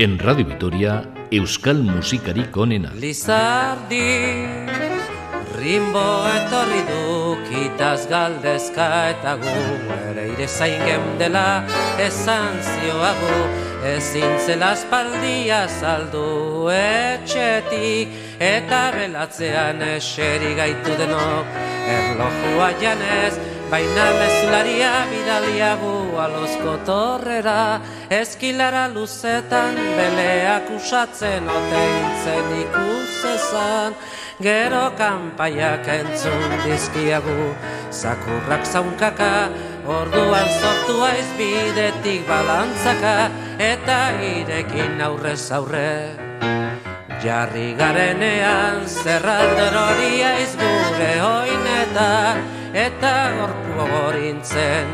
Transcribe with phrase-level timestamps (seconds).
[0.00, 2.92] En Radio Vitoria, Euskal Musikarik onena.
[2.94, 3.98] Lizardi,
[5.58, 9.56] rimbo etorri dukitaz galdezka eta gu.
[10.12, 11.64] Ere ire zain gemdela
[12.06, 13.40] esan zioagu
[13.96, 18.14] ezin zela espaldia saldu etxetik.
[18.38, 21.62] Eta belatzean eseri gaitu denok
[21.98, 23.34] erlojua janez
[23.68, 33.96] Baina mezularia bidaliagu alozko torrera Eskilara luzetan beleak usatzen oteintzen ikusezan
[34.42, 37.50] Gero kanpaiak entzun dizkiagu
[37.90, 39.32] Zakurrak zaunkaka
[39.98, 43.16] orduan sortu aiz bidetik balantzaka
[43.72, 43.98] Eta
[44.34, 45.90] irekin aurrez aurre
[47.18, 54.86] Jarri garenean zerralder hori aiz gure hoinetan eta gorpu gorintzen.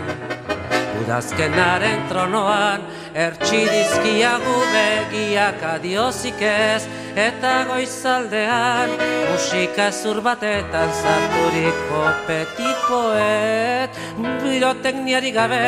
[1.02, 2.84] Udazkenaren tronoan,
[3.18, 6.84] ertsidizkiagu begiak adiozik ez,
[7.18, 8.94] eta goizaldean,
[9.30, 14.02] musika zur batetan zarturiko petit poet,
[14.42, 15.64] birotekniari gabe,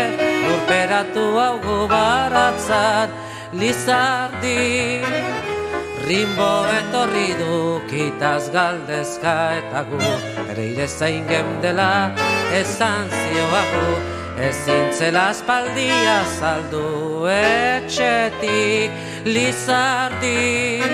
[0.54, 3.10] urperatu hau baratzat,
[3.52, 5.02] lizardi.
[6.06, 7.54] Rimbo etorri du
[7.90, 9.98] kitaz galdezka eta gu
[10.52, 12.14] Ere ire zain gemdela
[12.54, 18.92] esan zioagu Ezin zela espaldia saldu etxetik
[19.24, 20.84] Lizardi.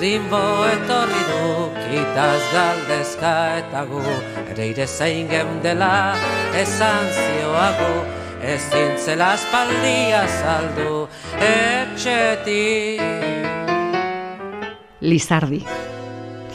[0.00, 4.00] Rimbo etorri du kitaz galdezka eta gu
[4.48, 6.16] Ere ire zain gemdela
[6.56, 7.94] esan zioagu.
[8.40, 13.04] Ezin zela espaldia saldu etxetik.
[15.04, 15.85] Lizardi.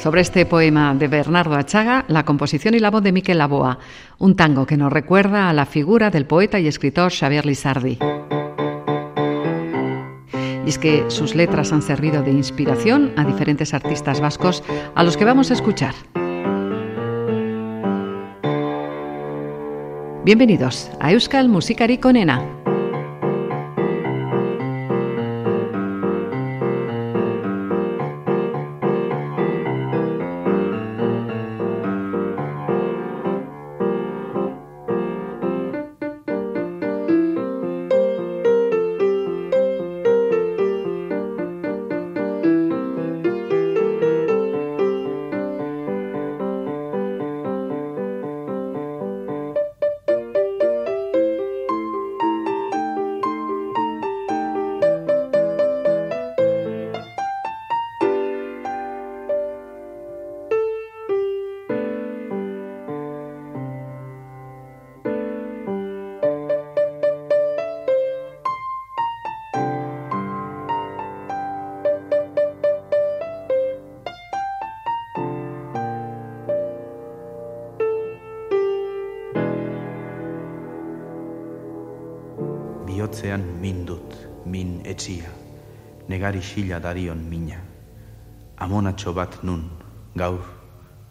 [0.02, 3.78] Sobre este poema de Bernardo Achaga, la composición y la voz de Miquel Laboa,
[4.18, 8.00] un tango que nos recuerda a la figura del poeta y escritor Xavier Lizardi.
[10.66, 14.64] Y es que sus letras han servido de inspiración a diferentes artistas vascos
[14.96, 15.94] a los que vamos a escuchar.
[20.26, 22.61] Bienvenidos a Euskal Musikari Konena.
[82.92, 84.16] Bihotzean mindut,
[84.46, 85.30] min etxia,
[86.12, 87.60] negari xila darion mina.
[88.60, 89.64] Amonatxo bat nun,
[90.20, 90.44] gaur,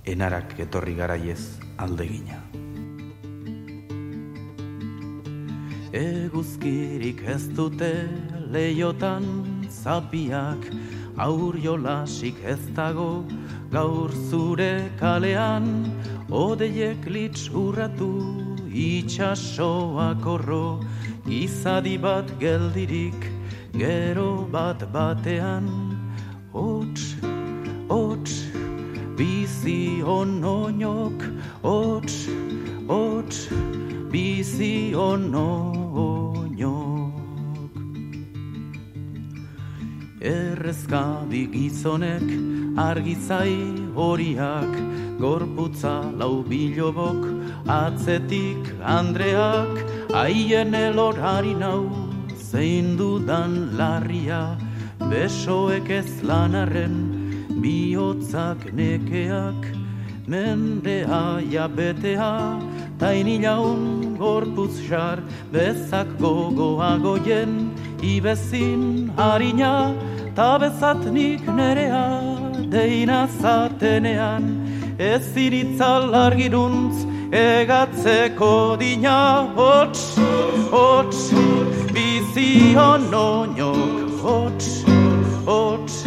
[0.04, 2.36] enarak etorri garaiez aldegina.
[5.96, 7.92] Eguzkirik ez dute
[8.52, 9.24] leiotan
[9.72, 10.68] zapiak,
[11.16, 13.24] aur jolasik ez dago,
[13.72, 15.88] gaur zure kalean,
[16.28, 18.12] odeiek litz urratu,
[18.68, 20.64] itxasoak horro,
[21.30, 23.30] Izadi bat geldirik,
[23.72, 25.68] gero bat batean,
[26.52, 27.14] Hots,
[27.88, 28.50] hots,
[29.14, 31.22] bizi onoinok,
[31.62, 32.26] Hots,
[32.88, 33.46] hots,
[34.10, 35.70] bizi onoinok.
[40.20, 42.26] Errezka gizonek
[42.76, 43.54] argizai
[43.94, 44.74] horiak,
[45.20, 47.22] Gorputza lau bilobok,
[47.68, 51.86] atzetik Andreak, Aien elorari nau,
[52.34, 54.58] zein dudan larria,
[54.98, 56.96] besoek ez lanarren,
[57.62, 59.68] bihotzak nekeak,
[60.26, 62.58] mendea jabetea,
[62.98, 67.70] taini laun gorputz jar, bezak gogoa goien,
[68.02, 69.94] ibezin harina,
[70.34, 72.08] ta bezatnik nerea,
[72.68, 74.50] deina zatenean,
[74.98, 80.16] ez iritzal argiruntz, egatzeko dina hots,
[80.70, 81.30] hots,
[81.94, 84.82] bizi onoinok, hots,
[85.46, 86.02] hots,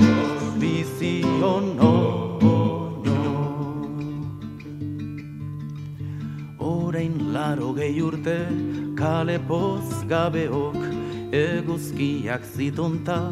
[0.60, 3.08] bizi onoinok.
[6.60, 8.40] Orain laro gehi urte,
[8.98, 10.76] kale poz gabeok,
[11.32, 13.32] eguzkiak zitunta,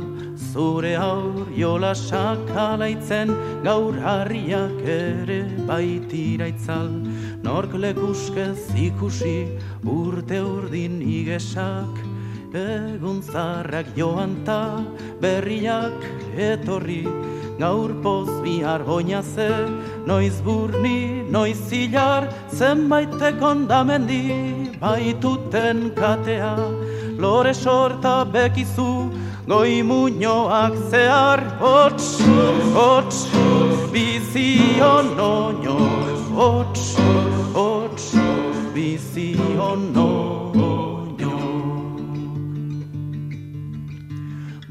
[0.52, 3.30] zure aur jolasak alaitzen
[3.64, 6.90] gaur harriak ere baitira itzal
[7.44, 9.36] nork lekuskez ikusi
[9.86, 12.02] urte urdin igesak
[12.54, 14.62] egun zarrak joan ta
[15.22, 16.06] berriak
[16.38, 17.06] etorri
[17.60, 19.50] gaur poz bihar hoina ze
[20.06, 22.28] noiz burni, noiz zilar
[22.60, 24.24] zenbaitek ondamendi
[24.82, 26.56] baituten katea
[27.18, 28.92] lore sorta bekizu
[29.48, 32.08] goi muñoak zehar hots,
[32.76, 33.28] hots,
[33.92, 36.96] bizion oño hots,
[37.54, 38.16] hots,
[38.74, 41.38] bizion oño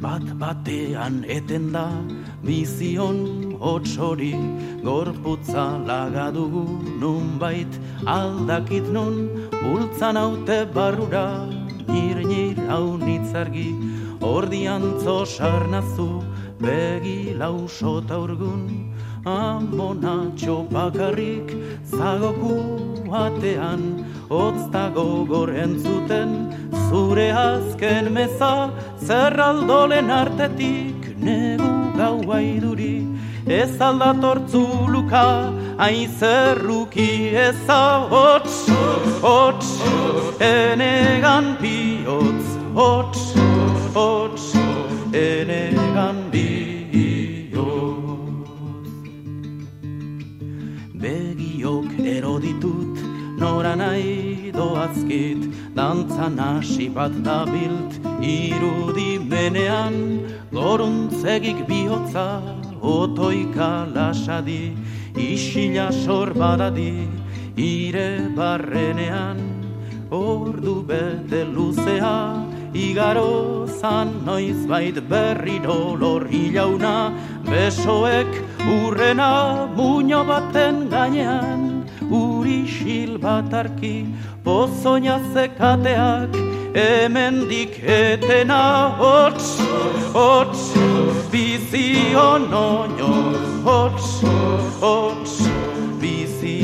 [0.00, 1.86] Bat batean eten da
[2.42, 3.18] bizion
[3.60, 4.34] hots hori
[4.82, 6.66] gorputza lagadugu
[7.00, 7.72] nun bait
[8.06, 9.16] aldakit nun
[9.62, 11.26] bultzan haute barrura
[11.88, 13.70] nir nir hau nitzargi
[14.20, 16.08] Ordian sarnazu
[16.60, 18.89] begi lauso urgun
[19.24, 20.32] Amona
[20.70, 21.48] bakarrik
[21.84, 22.56] zagoku
[23.12, 26.54] atean Otz dago entzuten
[26.88, 33.06] zure azken meza Zerraldolen artetik negu gau aiduri
[33.46, 38.68] Ez aldatortzu luka aizerruki eza Hots,
[39.20, 39.68] hots,
[40.40, 43.09] enegan bihotz, hots,
[52.40, 55.74] Eroditut nora nahi doazkit.
[55.74, 62.40] Dantzan hasi bat da bilt irudi menean Goruntzegik bihotza
[62.80, 64.74] otoika lasadi
[65.14, 67.08] Isila sor badadi
[67.56, 69.38] ire barrenean.
[70.10, 77.12] Ordu bete luzea igaro zan noiz bait berri dolor hilauna
[77.44, 78.30] besoek
[78.66, 81.69] urrena muño baten gainean
[82.10, 84.06] uri xil bat arki
[84.44, 86.34] pozoina zekateak
[86.74, 88.62] hemendik etena
[89.00, 89.48] hots,
[90.16, 90.62] hots,
[91.32, 93.14] bizi onoño
[93.64, 94.08] hots,
[94.80, 95.34] hots,
[96.00, 96.60] bizi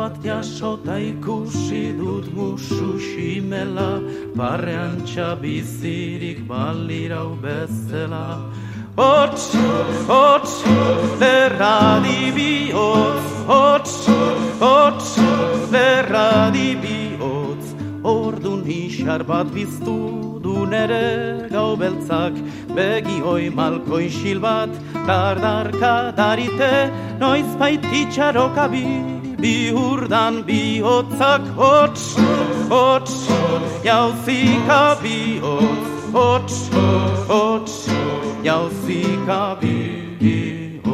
[0.00, 4.00] bat jasota ikusi dut musu ximela
[4.38, 8.26] Barrean txabizirik balirau bezela
[9.00, 9.54] Hots,
[10.06, 10.62] hots,
[11.18, 13.94] lerra dibioz Hots,
[14.60, 15.16] hots,
[15.72, 17.64] lerra dibioz
[18.04, 19.96] Ordu nixar bat biztu
[20.42, 22.36] du nere gau beltzak.
[22.76, 24.72] Begi hoi malko isil bat,
[25.08, 26.72] dardarka darite
[27.20, 28.68] Noiz baititxaroka
[29.44, 32.04] bihurdan bihotzak hots,
[32.68, 33.16] hots,
[33.84, 36.68] jauzika bihotz, hots,
[37.28, 37.86] hots,
[38.42, 40.84] jauzika bihotz.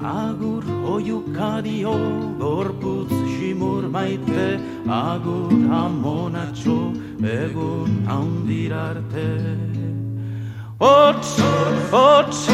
[0.00, 1.96] Agur hoiukadio
[2.38, 6.78] gorputz simur maite, agur amonatxo
[7.36, 9.28] egun haundirarte.
[10.80, 11.38] Hots,
[11.90, 12.46] hots,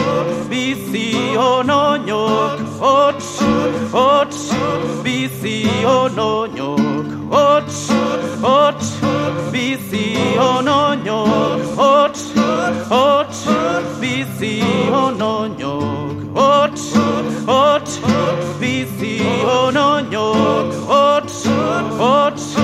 [0.51, 3.41] bizi onoñok Hots,
[3.91, 4.53] hots,
[5.03, 7.90] bizi onoñok Hots,
[8.43, 8.91] hots,
[9.53, 12.23] bizi onoñok Hots,
[12.89, 13.47] hots,
[14.01, 14.63] bizi
[15.03, 16.95] onoñok Hots,
[17.47, 17.99] hots,
[18.61, 21.47] bizi onoñok Hots,
[21.99, 22.57] hots,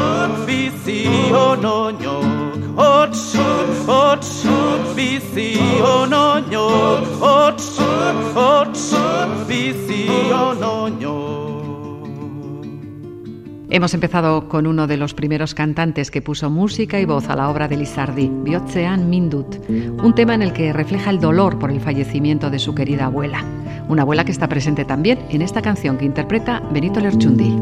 [0.47, 1.01] bizi
[1.33, 2.27] onoñok
[2.77, 3.35] Hots,
[3.87, 4.45] hots,
[4.95, 6.69] bizi onoño
[7.21, 7.79] Hots,
[8.35, 8.95] hots,
[9.49, 11.46] bizi onoño
[13.69, 17.51] Hemos empezado con uno de los primeros cantantes que puso música y voz a la
[17.51, 21.81] obra de Lizardi, Biotzean Mindut, un tema en el que refleja el dolor por el
[21.81, 23.45] fallecimiento de su querida abuela,
[23.89, 27.57] una abuela que está presente también en esta canción que interpreta Benito Lerchundi.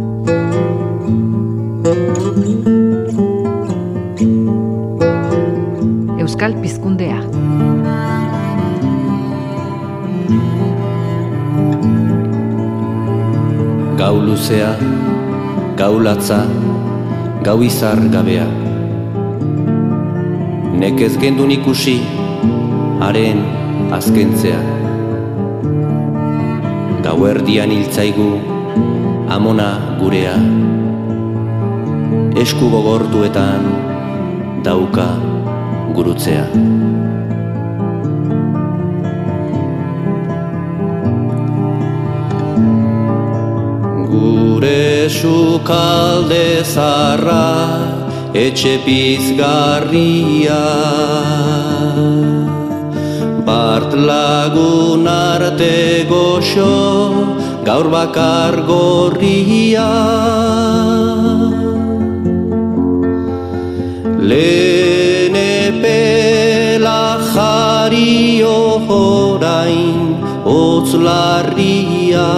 [6.19, 7.23] Euskal Pizkundea.
[13.97, 14.21] Gau
[15.75, 16.47] luzea,
[17.43, 18.47] gau izar gabea.
[20.79, 21.99] Nekez gendun ikusi,
[23.03, 23.43] haren
[23.95, 24.61] azkentzea.
[27.03, 28.31] Gau erdian hiltzaigu,
[29.35, 30.39] amona gurea.
[32.39, 33.67] Esku gogortuetan,
[34.63, 35.11] dauka
[35.95, 36.47] gurutzea.
[45.19, 47.47] Sukalde zarra
[48.45, 50.65] etxe pizgarria.
[53.47, 55.79] Bart lagun arte
[56.11, 56.75] goxo
[57.69, 59.93] gaur bakar gorria.
[64.31, 67.03] Lehen epela
[67.35, 70.03] jario horain
[70.59, 72.29] otzlarria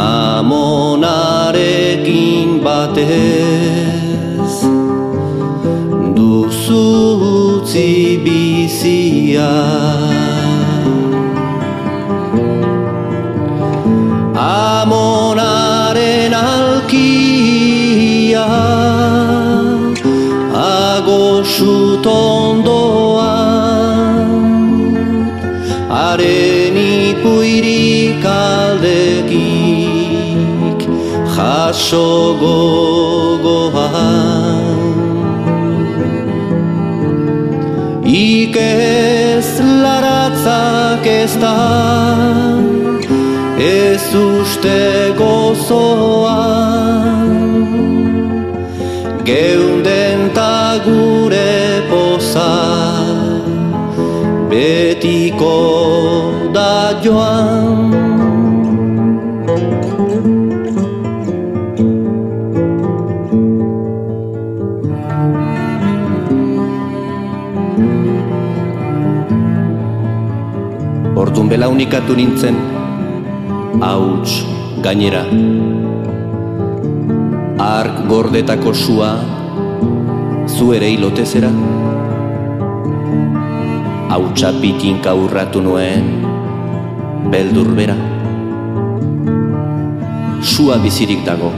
[0.00, 4.56] Amonarekin batez
[6.16, 6.88] Duzu
[7.60, 9.52] utzi bizia.
[14.80, 18.46] Amonaren alkia
[20.54, 22.06] Agosut
[31.90, 33.88] Jaso gogoan
[38.06, 41.56] Ikez laratzak ez da
[43.58, 44.78] Ez uste
[45.18, 46.54] gozoan.
[49.26, 52.52] Geunden ta gure poza
[54.50, 55.58] Betiko
[56.54, 57.99] da joan
[71.60, 72.56] Hortun bela unikatu nintzen.
[73.84, 74.46] Hauts
[74.80, 75.28] gainera.
[77.60, 79.20] Ark gordetako sua
[80.48, 81.50] Zu ere hilotezera
[84.08, 86.24] Hautsa pitinka urratu nuen
[87.28, 87.96] Beldur bera.
[90.40, 91.52] Sua bizirik dago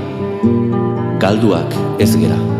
[1.22, 2.51] Galduak ez gera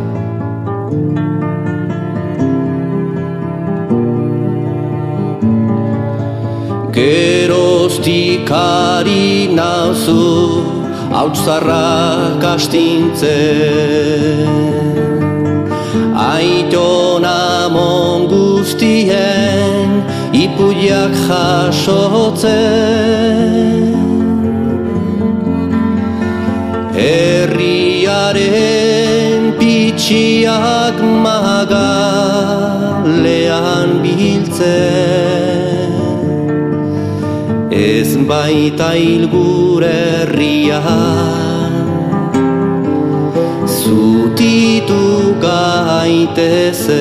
[7.03, 10.23] Geroztik ari nauzu
[11.11, 13.27] Hautzarrak astintzen.
[16.15, 19.91] Aiton amon guztien
[20.45, 22.53] Ipuiak jasotzen.
[27.03, 28.31] Herriaren
[29.59, 32.71] pitxiak magalean
[34.07, 35.22] biltzen
[37.83, 40.81] Ez baita hilgur herria.
[43.67, 46.93] Zutitu gaitezen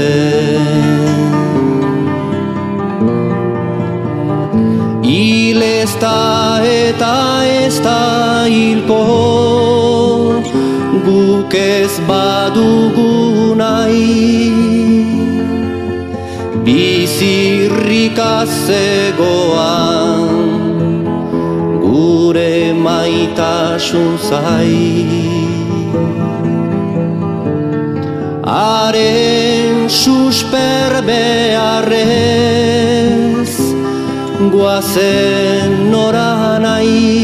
[5.05, 8.01] Hil ez da eta ez da
[8.49, 9.03] hilko
[11.05, 14.49] Guk ez badugu nahi.
[16.65, 18.33] Bizirrika
[18.65, 20.00] zegoan
[22.31, 24.71] Gure maitasun zai.
[28.47, 31.91] Haren susper beharrez
[34.53, 37.19] Guazen nora nahi.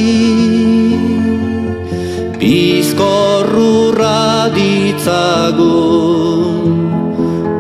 [2.41, 4.21] Bizkorrurra
[4.59, 5.87] ditzagun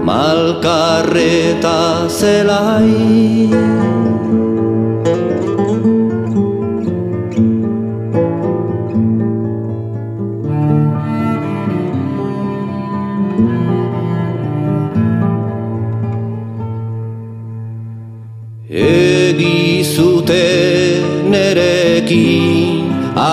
[0.03, 2.95] Malkarreta zelai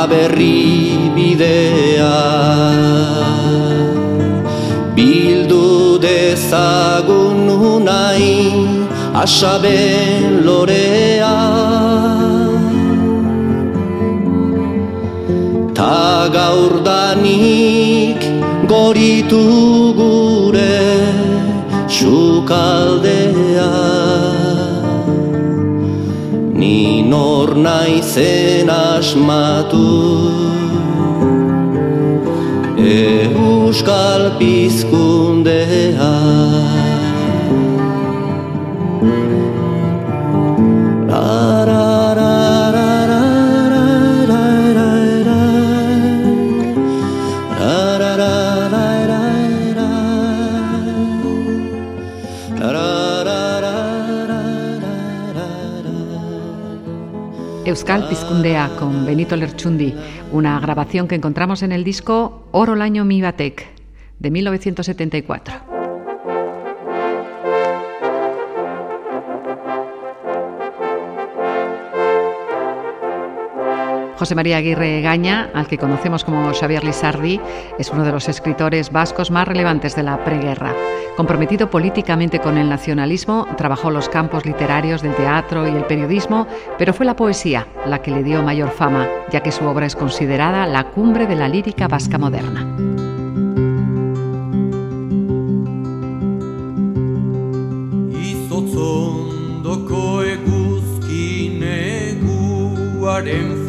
[0.05, 2.19] aberri bidea.
[4.97, 5.69] Bildu
[6.05, 8.29] dezagun unai
[9.23, 11.39] asaben lorea.
[15.79, 18.21] Ta gaurdanik
[18.73, 19.45] goritu
[20.01, 20.81] gure
[21.97, 23.54] sukaldea
[26.65, 29.89] Ni nor naizen asmatu.
[32.81, 36.13] Euskal pizkundea
[57.85, 59.95] Euskal Pizkundea con Benito Lerchundi,
[60.33, 63.67] una grabación que encontramos en el disco Oro Laño Mi Batek
[64.19, 65.74] de 1974.
[74.17, 77.41] José María Aguirre Gaña, al que conocemos como Xavier Lisardi,
[77.79, 80.73] es uno de los escritores vascos más relevantes de la preguerra.
[81.17, 86.47] Comprometido políticamente con el nacionalismo, trabajó los campos literarios del teatro y el periodismo,
[86.79, 89.97] pero fue la poesía la que le dio mayor fama, ya que su obra es
[89.97, 92.67] considerada la cumbre de la lírica vasca moderna.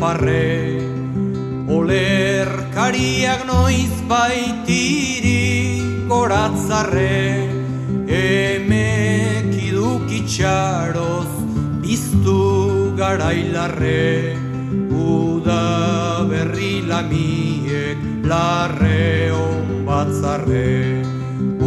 [0.06, 0.78] Farre
[1.76, 5.46] Olerkariak noiz baitiri
[6.12, 7.16] goratzarre
[8.20, 11.32] Emek idukitxaroz
[11.86, 12.38] biztu
[13.02, 14.06] garailarre
[15.08, 15.66] Uda
[16.30, 19.10] berri lamiek larre
[19.42, 20.72] on batzarre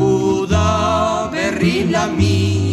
[0.06, 0.70] Uda
[1.34, 2.67] berri lamiek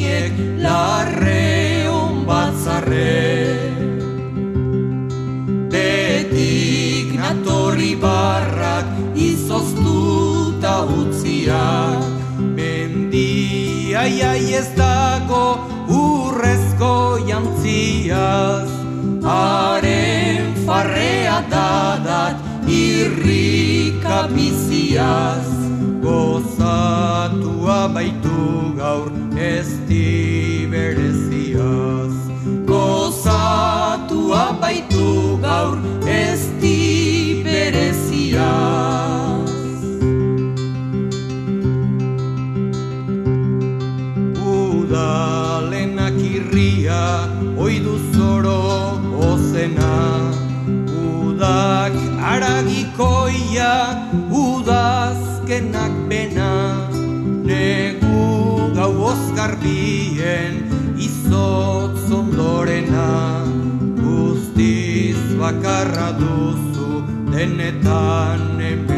[11.55, 12.03] utziak
[12.55, 15.57] Mendia iai ez dago
[15.87, 18.69] urrezko jantziaz
[19.23, 22.35] Haren farrea dadat
[22.67, 25.49] irrika biziaz
[26.03, 28.41] Gozatua baitu
[28.77, 30.95] gaur ez dibereziaz
[32.69, 36.41] Gozatua baitu gaur ez
[37.45, 39.14] bereziaz
[51.45, 51.93] Udak
[52.25, 53.73] aragikoia
[54.33, 56.89] udazkenak bena.
[57.45, 60.57] Negu gau ozgarbien
[60.97, 63.45] izotz ondorena.
[64.01, 66.65] Guztiz bakarra duz
[67.29, 68.94] denetan emena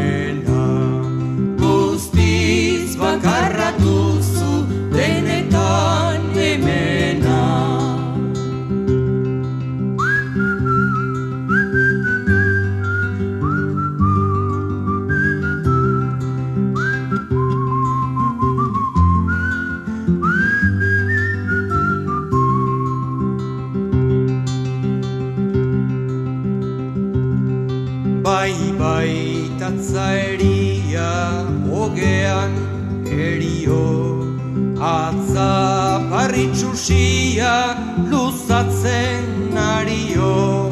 [37.38, 37.78] itxusia
[38.10, 40.70] luzatzen nario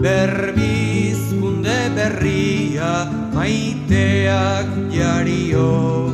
[0.00, 6.12] Berbizkunde berria maiteak jario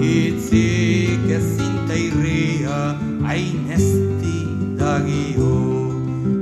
[0.00, 4.46] Itzik ezinte irria hain ezti
[4.78, 5.54] dagio.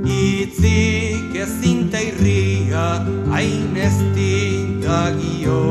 [0.05, 5.61] Itzik ezinte irria hain ezti dagio.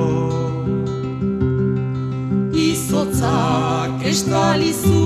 [2.55, 5.02] Izotzak estalizuen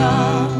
[0.00, 0.50] bitxia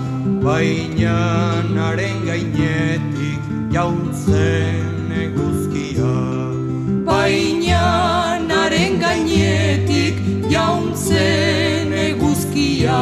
[0.41, 3.41] Baina naren gainetik
[3.73, 6.13] jauntzen eguzkia.
[7.05, 13.01] Baina naren gainetik jauntzen eguzkia.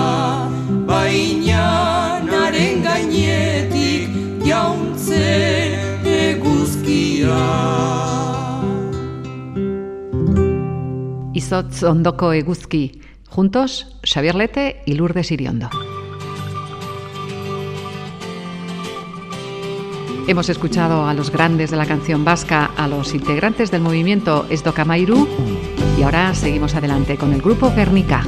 [0.88, 4.10] Baina naren gainetik
[4.46, 7.42] jauntzen eguzkia.
[11.34, 13.02] Izotz ondoko eguzki.
[13.28, 15.97] Juntos, Xavier Lete y Lourdes Iriondo.
[20.28, 25.26] Hemos escuchado a los grandes de la canción vasca, a los integrantes del movimiento Esdocamairu
[25.98, 28.22] y ahora seguimos adelante con el grupo Guernica.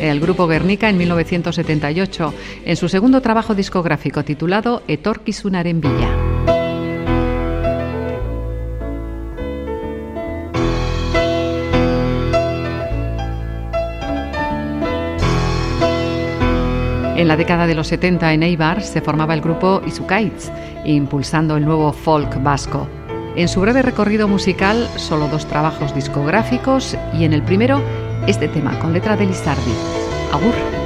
[0.00, 6.08] El grupo Guernica en 1978, en su segundo trabajo discográfico titulado Etorkizunaren Villa.
[17.16, 20.48] En la década de los 70 en Eibar se formaba el grupo Isukaitz,
[20.84, 22.88] impulsando el nuevo folk vasco.
[23.34, 27.82] En su breve recorrido musical, solo dos trabajos discográficos y en el primero
[28.26, 29.72] este tema con letra de Lizardi.
[30.32, 30.77] Agur.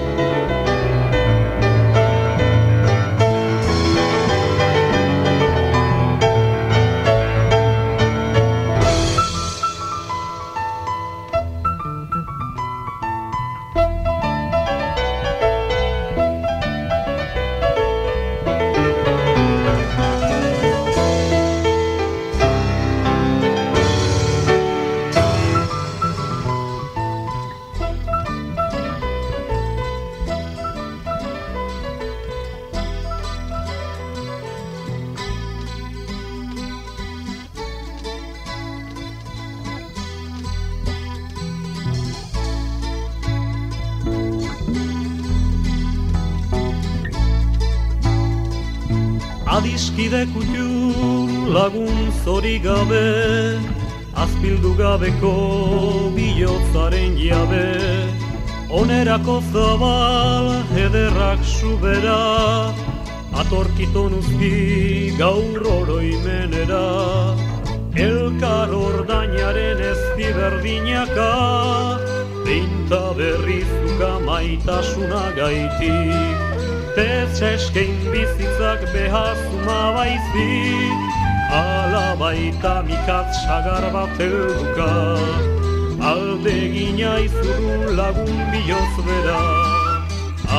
[54.43, 55.35] Azpildu gabeko
[56.17, 57.67] bihotzaren jabe.
[58.75, 62.75] Onerako zabal ederrak subera
[63.39, 66.83] Atorkiton uzki gaur oroimenera.
[67.95, 71.31] Elkar ordainaren ezti berdinaka
[72.43, 76.39] Beinta berrizuka maitasuna gaitik
[76.97, 84.93] Tez eskein bizitzak behazuma baizik Ala baita mikat sagar bat helduka
[86.13, 89.43] Alde gina izurun lagun bihoz bera.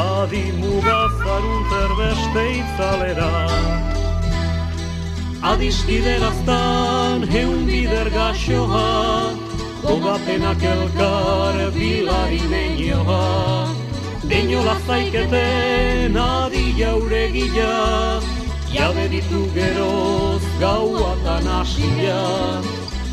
[0.02, 3.32] Adi mugazarun terbeste itzalera.
[5.52, 8.88] Adiskide gaztan heun bider gaxoa.
[9.84, 13.24] Gogapenak elkar bilari denioa
[14.30, 17.74] Deñola bazaiketen adi jaure gila,
[18.74, 22.22] jabe ditu geroz gauatan asia,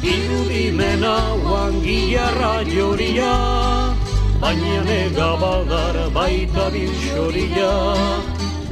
[0.02, 3.34] irudimena uan gilarra joria,
[4.40, 7.74] baina nega badar baita bilxoria,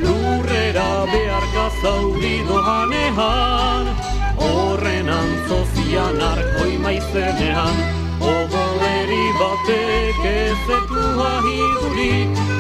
[0.01, 3.93] lurrera beharka zauri doanean,
[4.41, 7.79] horren antzozian arkoi maizenean,
[8.19, 12.11] Ogoleri batek ezetu ahiduri,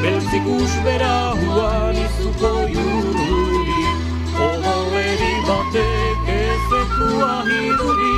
[0.04, 3.57] beltzik usbera huan izuko jururi.
[5.48, 8.16] Batek ezetu ahiduri,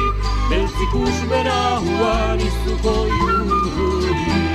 [0.50, 4.49] beltzik usbera huan izuko jururi.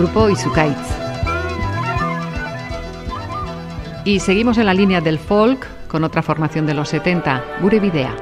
[0.00, 0.78] Grupo Isukaitz.
[4.06, 8.16] Y seguimos en la línea del folk con otra formación de los 70, Gure Videa.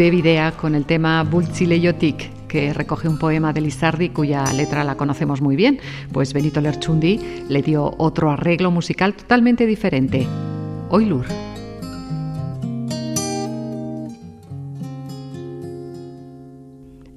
[0.00, 5.42] Gure con el tema Bultzileiotik, que recoge un poema de Lizardi cuya letra la conocemos
[5.42, 5.78] muy bien,
[6.10, 10.26] pues Benito Lerchundi le dio otro arreglo musical totalmente diferente.
[10.88, 11.26] Oilur.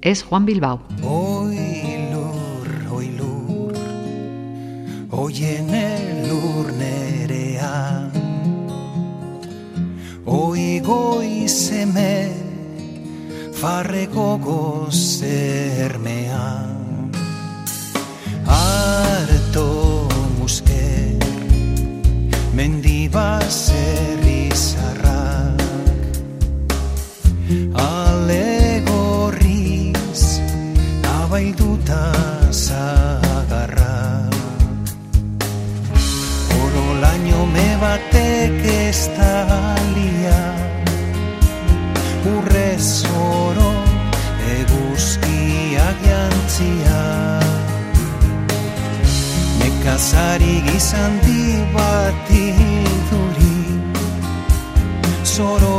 [0.01, 0.81] Es Juan Bilbao.
[13.63, 16.47] Farreko gozermea
[18.55, 19.69] Arto
[20.37, 20.87] muske
[22.59, 24.22] mendibazerri
[50.13, 51.41] Nekazari gizandi
[51.73, 53.57] bat iduri
[55.25, 55.72] Zoroan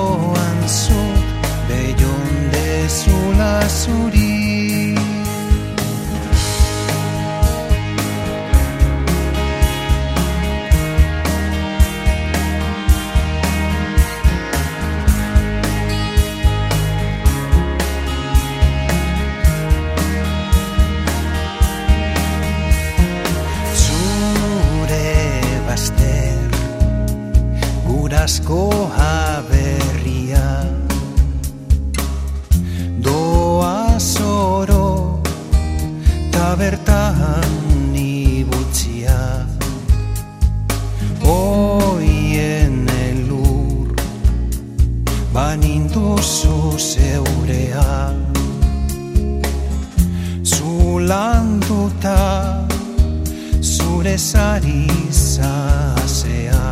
[54.17, 56.63] zari zazea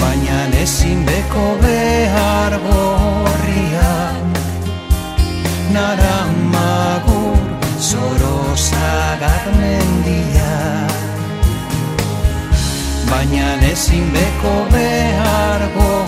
[0.00, 3.92] Baina ezin beko behar gorria
[5.72, 6.18] Nara
[6.52, 7.38] magur
[7.78, 10.52] zoro zagar mendia.
[13.10, 16.07] Baina ezin beko behar gorria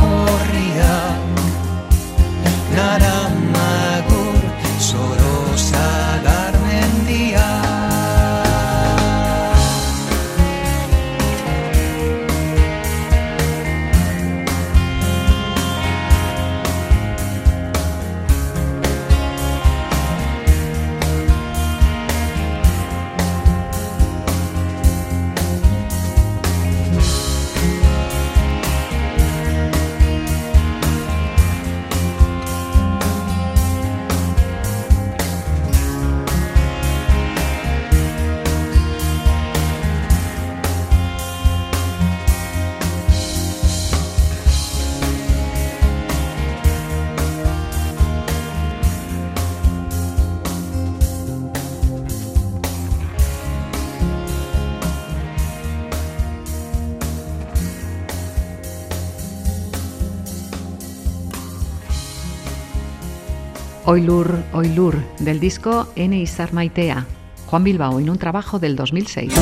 [63.90, 66.16] Oilur, Oilur, del disco N.
[66.16, 67.06] Izar Maitea,
[67.46, 69.32] Juan Bilbao, en un trabajo del 2006.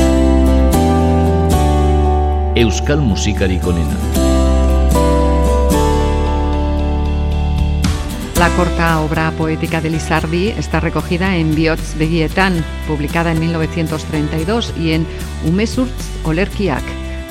[2.55, 3.95] Euskal musikarik onena.
[8.39, 14.93] La corta obra poética de Lizardi está recogida en Biots Begietan, publicada en 1932, y
[14.93, 15.07] en
[15.45, 16.85] Umesurtz Olerkiak,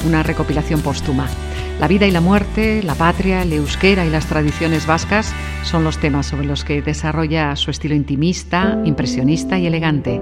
[0.06, 1.28] una recopilación póstuma.
[1.80, 5.32] La vida y la muerte, la patria, el euskera y las tradiciones vascas
[5.64, 10.20] son los temas sobre los que desarrolla su estilo intimista, impresionista y elegante.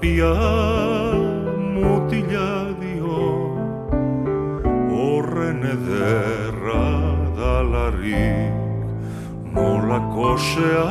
[0.00, 0.32] Bazpia
[1.74, 3.20] mutila dio
[4.92, 6.88] horren ederra
[7.36, 8.54] dalarik
[9.54, 10.88] nola kosea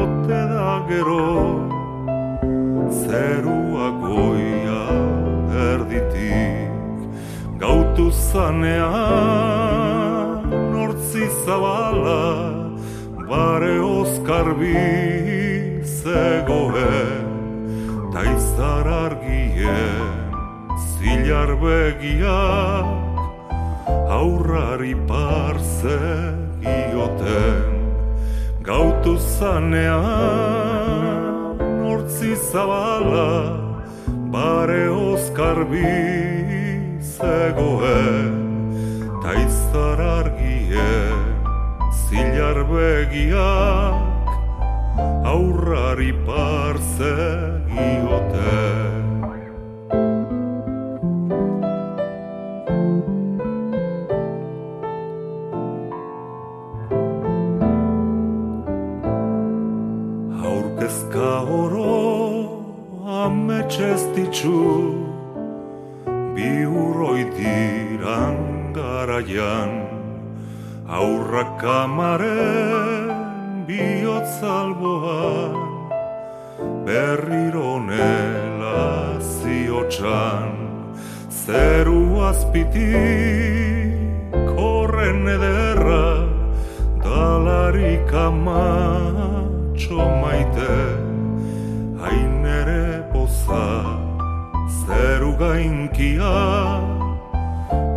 [0.00, 1.28] ote da gero.
[2.90, 4.84] Zerua goia
[5.70, 6.98] erditik
[7.60, 9.30] gautu zanean
[10.72, 12.22] nortzi zabala
[13.28, 14.74] bare oskarbi
[15.84, 17.29] zegoen
[18.20, 20.08] taizar argien
[20.92, 22.88] zilar begiak
[24.16, 26.00] aurrari parze
[26.64, 27.70] gioten.
[28.66, 31.00] Gautu zanean
[31.84, 33.32] nortzi zabala
[34.34, 35.96] bare oskarbi
[37.14, 38.34] zegoen.
[39.24, 41.24] Taizar argien
[42.02, 43.96] zilar begiak
[45.32, 47.16] aurrari parze
[47.72, 49.06] gioten
[60.50, 61.94] Aurkezka oro
[63.22, 64.60] ametxez ditxu
[66.34, 68.38] Bi urroi diran
[68.74, 69.72] garaian.
[71.00, 75.69] Aurra kamaren bihotzalboan
[76.84, 80.56] Berriro nela ziotxan
[81.28, 83.92] Zeru azpitik
[84.48, 86.08] korren ederra
[87.04, 90.78] Dalarik amatxo maite.
[92.00, 93.68] Hain ere poza
[94.84, 96.36] zeru gainkia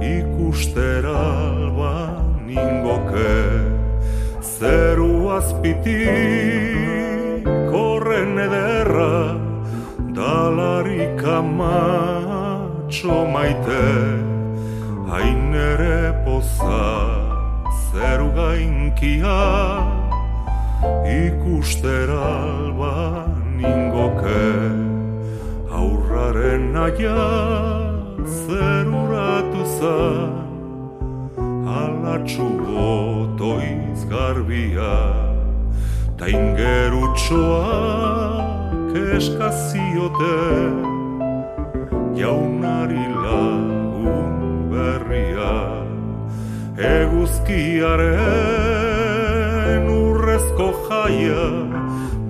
[0.04, 3.40] Ikustera alban ingoke
[4.44, 7.03] Zeru azpitik
[8.40, 9.16] ederra
[10.18, 13.86] Dalarik amatxo maite
[15.10, 16.84] Hain ere poza
[17.90, 19.40] zeru gainkia
[21.18, 24.46] ikustera alban ingoke
[25.82, 27.28] aurraren naia
[28.40, 30.34] zeruratu zan
[31.82, 35.33] alatxu botoiz garbia
[36.24, 40.38] ta ingerutxoak eskaziote
[42.20, 44.36] jaunari lagun
[44.72, 45.56] berria
[46.92, 51.46] eguzkiaren urrezko jaia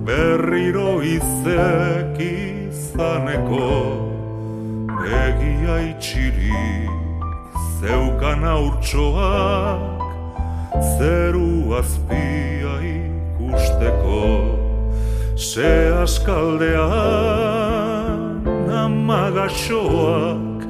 [0.08, 3.70] berriro izek izaneko
[4.98, 6.90] begia itxirik
[7.78, 9.82] zeukan aurtsoak
[10.98, 12.74] zeru azpia
[13.54, 14.26] ikusteko
[15.36, 16.88] se askaldean
[18.82, 20.60] amagaxoak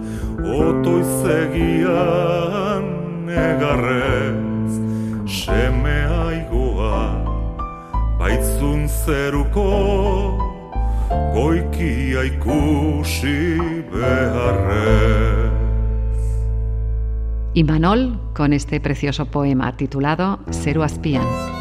[0.61, 2.85] otoizegian
[3.27, 4.73] negarrez
[5.25, 7.01] seme aigoa
[8.21, 9.69] baitzun zeruko
[11.35, 13.39] goikia ikusi
[13.93, 15.53] beharrez
[17.57, 21.54] Y Manol con este precioso poema titulado Zeru Azpian.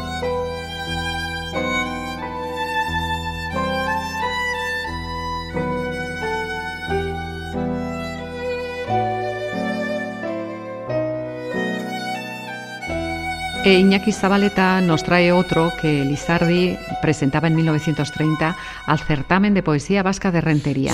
[13.64, 18.54] E Iñaki Zabaleta nos trae otro que Lizardi presentaba en 1930
[18.84, 20.92] al certamen de poesía vasca de Rentería.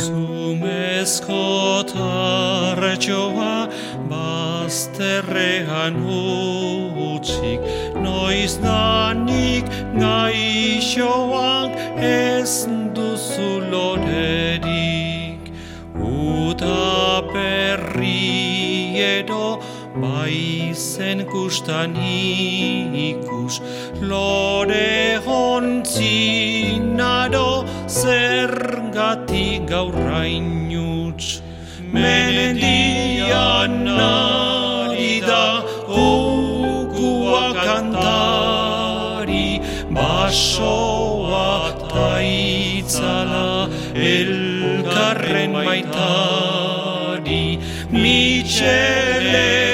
[21.00, 23.60] Baizen kustan ikus
[24.00, 26.04] Lore hontzinado
[27.88, 31.40] zergatik gaurrain utz
[31.92, 47.44] Mendian ari da ukua kantari Basoa taitzala elkarren maitari.
[47.90, 49.69] Mitxeleta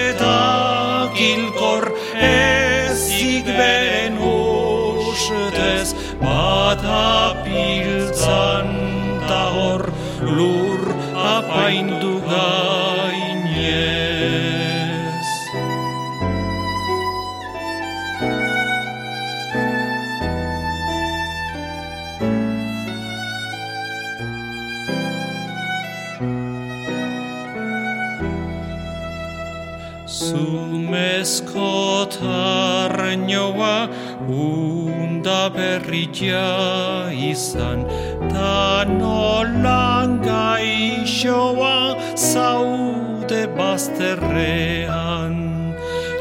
[30.17, 33.77] Zumezko tarnoa
[34.25, 37.85] unda berria izan.
[38.33, 41.77] Ta nolan gaixoa
[42.17, 45.37] zaude bazterrean.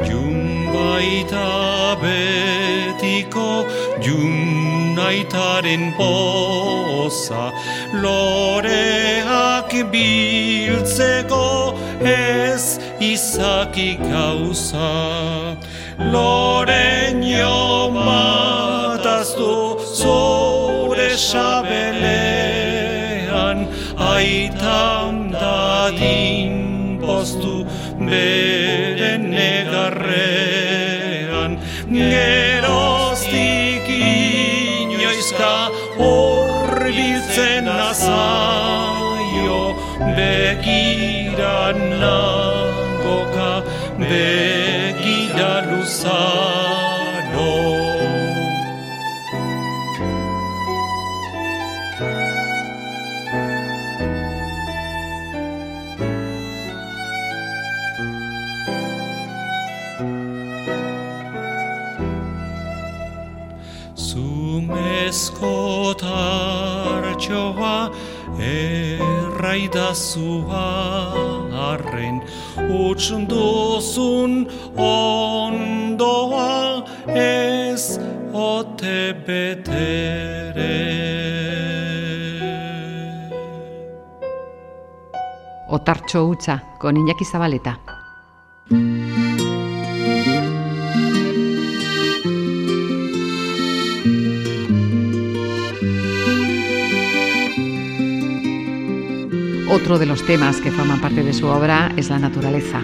[0.10, 0.44] Jun
[0.76, 3.50] baita betiko
[4.04, 7.46] jun aitaren poza.
[8.04, 11.46] Loreak biltzeko
[12.04, 12.55] ez
[13.36, 14.88] izaki gauza.
[16.14, 19.54] Loreño mataztu
[20.00, 21.98] zure sabelean
[24.14, 26.54] Aitam dadin
[27.04, 27.56] postu
[28.08, 30.72] bere negarrean.
[31.92, 35.56] Geroztik inoizka
[36.00, 39.62] horbiltzen nazaio
[40.16, 42.55] Begira nagoka,
[44.00, 47.52] begira luzano
[64.56, 67.76] Zumezko tartxoa
[68.40, 69.76] erraidazua
[72.58, 74.48] Utsun duzun
[74.78, 76.56] ondoa
[77.12, 78.00] ez
[78.32, 80.76] ote betere
[85.68, 87.80] Otartxo hutsa, con Iñaki Zabaleta.
[99.76, 102.82] Otro de los temas que forman parte de su obra es la naturaleza.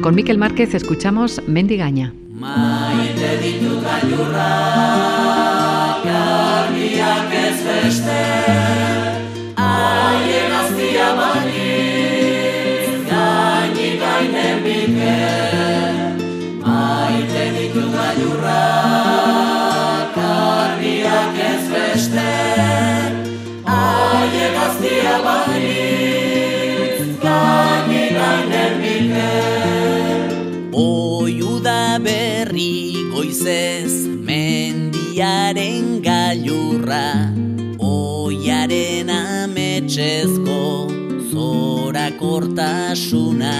[0.00, 2.14] Con Miquel Márquez escuchamos Mendigaña.
[2.30, 3.32] Maite
[32.52, 37.32] berri goizez mendiaren gailurra
[37.80, 40.88] Oiaren ametsezko
[41.32, 43.56] zora kortasuna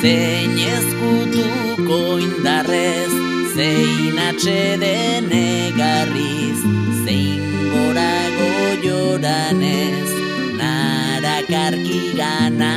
[0.00, 3.12] Zein ezkutuko indarrez,
[3.56, 6.60] zein atxeden egarriz
[7.04, 7.42] Zein
[7.74, 8.52] gorago
[8.84, 10.10] joranez,
[10.60, 12.74] narakarki gana.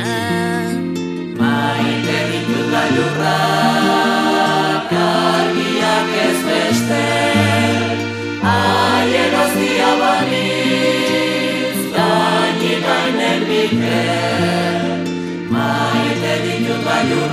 [1.38, 3.71] Maite ditut gailurrak,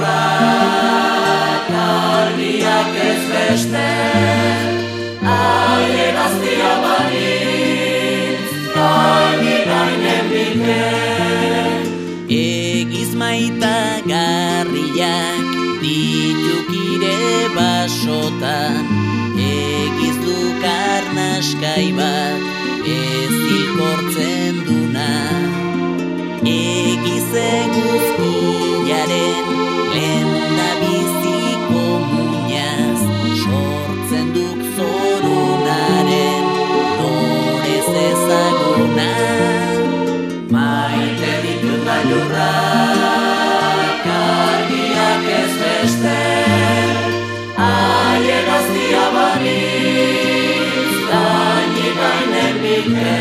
[0.01, 3.89] gailurrak, argiak ez beste,
[5.27, 10.85] haien aztia banitz, gaini gainen bike.
[12.29, 15.47] Egiz maita garriak
[15.81, 17.21] ditukire
[17.55, 18.85] basotan
[19.33, 22.41] Egiz du karnaskai bat
[22.85, 25.11] ez ilkortzen duna
[26.45, 28.18] Egiz eguzkilaren
[42.09, 46.21] gailurrak, argiak ez beste,
[47.57, 53.17] haien aztia banitz, gaini gainen bike.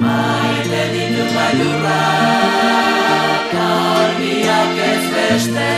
[0.00, 2.72] Maite ditut gailurrak,
[3.68, 5.70] argiak ez beste,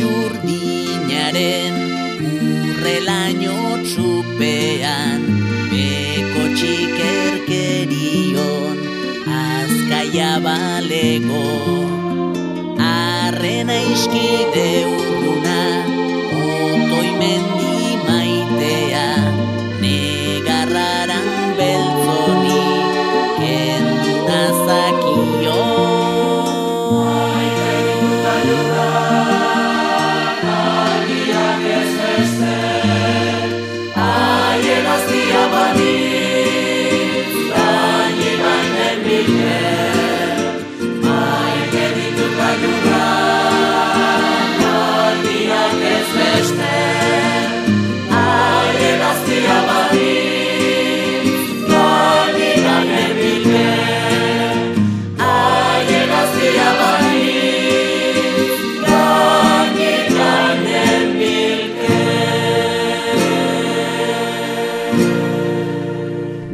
[0.00, 1.79] urdinaren
[10.10, 11.42] maia balego
[12.78, 15.60] Arrena iskide urruna
[16.34, 17.59] Otoi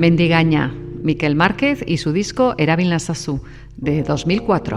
[0.07, 3.43] Mendigaña, Miquel Márquez y su disco Erabil Nazazu,
[3.77, 4.76] de 2004.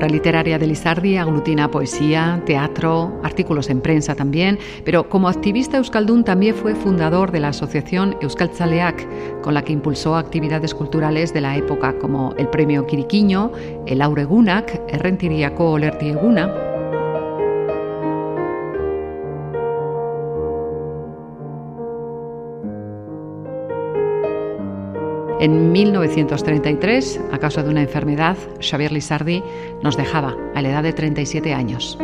[0.00, 6.24] Obra literaria de Lizardi aglutina poesía, teatro, artículos en prensa también, pero como activista euskaldún
[6.24, 11.54] también fue fundador de la asociación Euskaltzaleak, con la que impulsó actividades culturales de la
[11.54, 13.52] época como el Premio Quiriquiño,
[13.86, 16.69] el Auregunak, Errentiriako Olertieguna,
[25.40, 29.42] En 1933, a causa de una enfermedad, Xavier Lizardi
[29.82, 31.96] nos dejaba a la edad de 37 años.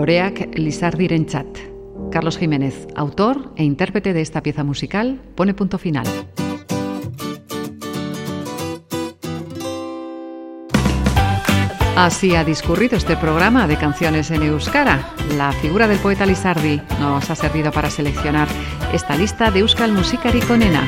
[0.00, 1.46] Loreak Lizardiren chat.
[2.10, 6.06] Carlos Jiménez, autor e intérprete de esta pieza musical, pone punto final.
[11.98, 15.06] Así ha discurrido este programa de canciones en Euskara.
[15.36, 18.48] La figura del poeta Lizardi nos ha servido para seleccionar
[18.94, 20.82] esta lista de Euskal Musikari Konena.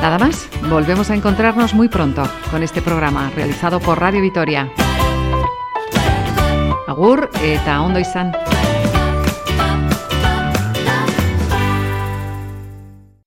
[0.00, 4.72] Nada más, volvemos a encontrarnos muy pronto con este programa realizado por Radio Vitoria.
[6.86, 8.32] Agur eta ondo izan.